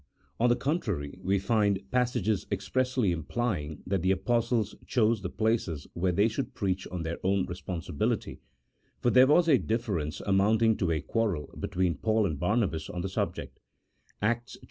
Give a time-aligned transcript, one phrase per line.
[0.39, 6.11] On the contrary, we find passages expressly implying that the Apostles chose the places where
[6.11, 8.39] they should preach on their own responsibility,
[8.99, 13.09] for there was a difference amounting to a quarrel between Paul and Barnabas on the
[13.09, 13.59] subject
[14.23, 14.59] (Acts xv.